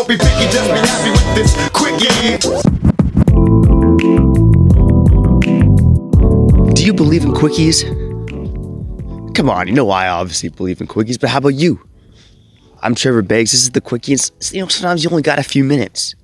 [0.00, 2.38] don't be picky, just be happy with this quickie.
[6.74, 7.84] Do you believe in quickies?
[9.34, 11.80] Come on, you know I obviously believe in quickies, but how about you?
[12.82, 13.52] I'm Trevor Beggs.
[13.52, 14.12] This is the quickie.
[14.12, 16.14] And, you know, sometimes you only got a few minutes.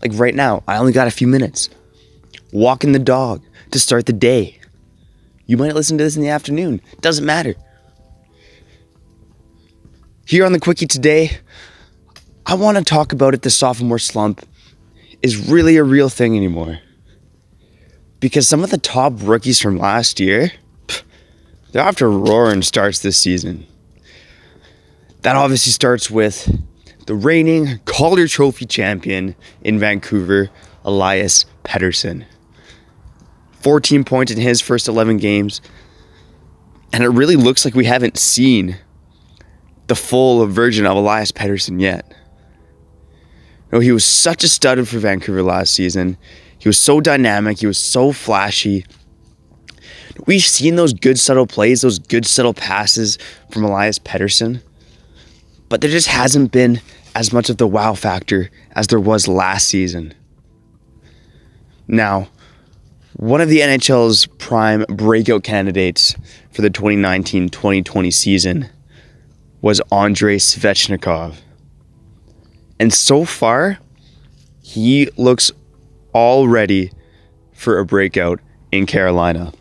[0.00, 1.68] Like right now, I only got a few minutes.
[2.52, 4.58] Walking the dog to start the day.
[5.46, 6.80] You might listen to this in the afternoon.
[7.00, 7.54] Doesn't matter.
[10.26, 11.38] Here on the quickie today,
[12.46, 13.42] I want to talk about it.
[13.42, 14.46] The sophomore slump
[15.22, 16.80] is really a real thing anymore.
[18.20, 20.52] Because some of the top rookies from last year,
[21.72, 23.66] they're to roaring starts this season.
[25.22, 26.50] That obviously starts with
[27.06, 30.50] the reigning Calder Trophy champion in Vancouver,
[30.84, 32.24] Elias Pettersson.
[33.62, 35.60] 14 points in his first 11 games.
[36.92, 38.76] And it really looks like we haven't seen
[39.86, 42.12] the full version of Elias Pettersson yet.
[43.72, 46.16] Know, he was such a stud for Vancouver last season.
[46.58, 48.84] He was so dynamic, he was so flashy.
[50.26, 53.18] We've seen those good subtle plays, those good subtle passes
[53.50, 54.60] from Elias Pettersson
[55.72, 56.82] but there just hasn't been
[57.14, 60.12] as much of the wow factor as there was last season.
[61.88, 62.28] Now,
[63.16, 66.14] one of the NHL's prime breakout candidates
[66.50, 68.68] for the 2019 2020 season
[69.62, 71.36] was Andrei Svechnikov.
[72.82, 73.78] And so far,
[74.60, 75.52] he looks
[76.12, 76.90] all ready
[77.52, 78.40] for a breakout
[78.72, 79.52] in Carolina.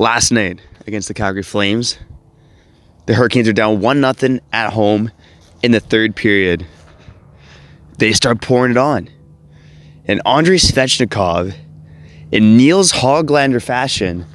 [0.00, 1.96] Last night against the Calgary Flames,
[3.06, 5.12] the Hurricanes are down 1 0 at home
[5.62, 6.66] in the third period.
[7.98, 9.08] They start pouring it on.
[10.06, 11.54] And Andrei Svechnikov,
[12.32, 14.26] in Nils Hoglander fashion,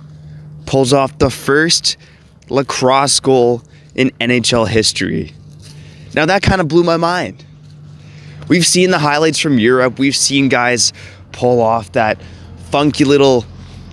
[0.66, 1.98] pulls off the first
[2.48, 3.62] lacrosse goal
[3.94, 5.34] in NHL history.
[6.14, 7.44] Now, that kind of blew my mind.
[8.48, 10.00] We've seen the highlights from Europe.
[10.00, 10.94] We've seen guys
[11.32, 12.22] pull off that
[12.70, 13.46] funky little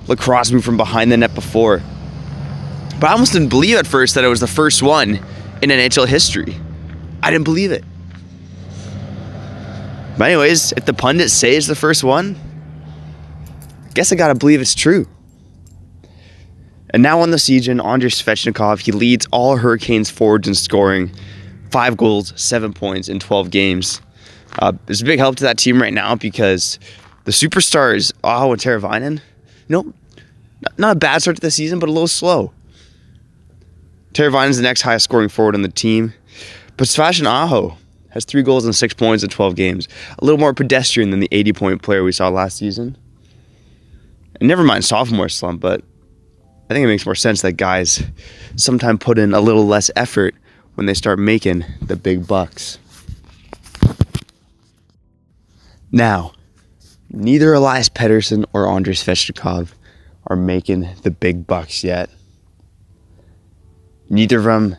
[0.06, 1.82] lacrosse move from behind the net before.
[2.98, 5.20] But I almost didn't believe at first that it was the first one
[5.62, 6.56] in NHL history.
[7.22, 7.84] I didn't believe it.
[10.18, 12.36] But anyways, if the pundits say it's the first one,
[13.86, 15.08] I guess I gotta believe it's true.
[16.92, 21.10] And now on the season, Andrei Svechnikov, he leads all Hurricanes forwards in scoring.
[21.70, 24.00] Five goals, seven points in 12 games.
[24.58, 26.78] Uh, there's a big help to that team right now because
[27.24, 29.20] the superstars, Aho and Teravainen, you
[29.68, 29.92] know,
[30.78, 32.52] not a bad start to the season, but a little slow.
[34.12, 36.12] Teravainen is the next highest scoring forward on the team.
[36.76, 37.76] But Sebastian Aho
[38.10, 39.88] has three goals and six points in 12 games.
[40.18, 42.96] A little more pedestrian than the 80 point player we saw last season.
[44.40, 45.84] And never mind sophomore slump, but
[46.68, 48.02] I think it makes more sense that guys
[48.56, 50.34] sometimes put in a little less effort
[50.74, 52.78] when they start making the big bucks.
[55.92, 56.32] Now,
[57.10, 59.72] neither Elias Pettersson or Andrei Svechnikov
[60.26, 62.10] are making the big bucks yet.
[64.08, 64.76] Neither of them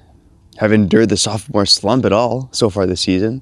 [0.57, 3.41] have endured the sophomore slump at all so far this season.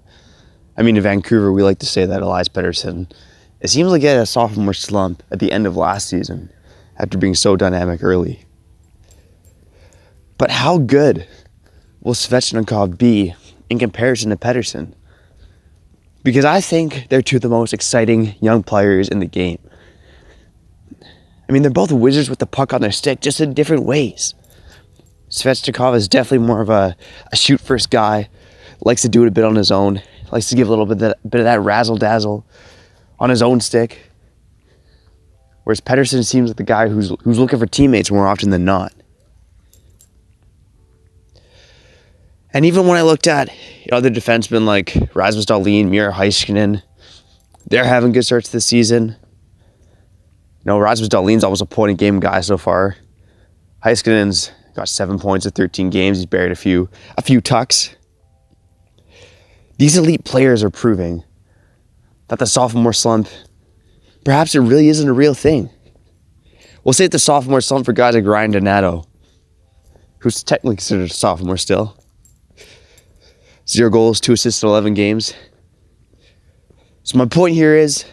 [0.77, 3.11] I mean, in Vancouver, we like to say that Elias Pettersson,
[3.59, 6.51] it seems like he had a sophomore slump at the end of last season
[6.97, 8.45] after being so dynamic early.
[10.37, 11.27] But how good
[12.01, 13.33] will Svechnikov be
[13.69, 14.93] in comparison to Pettersson?
[16.23, 19.59] Because I think they're two of the most exciting young players in the game.
[21.47, 24.35] I mean, they're both wizards with the puck on their stick, just in different ways.
[25.29, 26.95] Svechnikov is definitely more of a,
[27.31, 28.29] a shoot first guy.
[28.81, 30.01] Likes to do it a bit on his own.
[30.31, 32.45] Likes to give a little bit of that, bit of that razzle dazzle
[33.19, 34.11] on his own stick.
[35.63, 38.93] Whereas Pettersson seems like the guy who's who's looking for teammates more often than not.
[42.53, 43.49] And even when I looked at
[43.91, 46.81] other defensemen like Rasmus Dahlin, Miro Heiskanen,
[47.67, 49.15] they're having good starts this season.
[50.59, 52.95] You know, Rasmus Dahlin's almost a point a game guy so far.
[53.85, 56.17] Heiskanen's got seven points in 13 games.
[56.17, 57.95] He's buried a few, a few tucks.
[59.77, 61.23] These elite players are proving
[62.27, 63.27] that the sophomore slump,
[64.25, 65.69] perhaps it really isn't a real thing.
[66.83, 69.05] We'll say that the sophomore slump for guys like Ryan Donato,
[70.19, 71.95] who's technically considered a sophomore still.
[73.69, 75.35] Zero goals, two assists in 11 games.
[77.03, 78.03] So my point here is,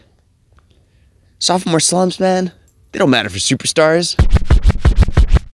[1.39, 2.53] sophomore slumps, man,
[2.93, 4.17] they don't matter for superstars.